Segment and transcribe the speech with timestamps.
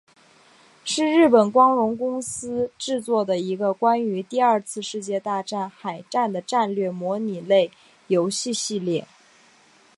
[0.83, 7.69] 是日本光荣公司制作的一个关于第二次世界大战海战的战略模拟类
[8.07, 9.07] 游戏系列。